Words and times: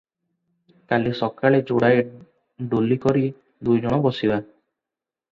କାଲି 0.91 1.09
ସକାଳେ 1.17 1.59
ଯୋଡ଼ାଏ 1.71 1.99
ଡୋଲି 2.71 2.97
କରି 3.03 3.21
ଦୁଇ 3.69 3.83
ଜଣ 3.85 4.01
ବସି 4.07 4.25
ଯିବା। 4.25 4.39